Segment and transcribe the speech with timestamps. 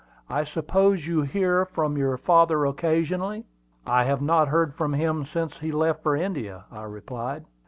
[0.31, 3.45] "I suppose you hear from your father occasionally?"
[3.85, 7.45] "I have not heard from him since he left for India," I replied.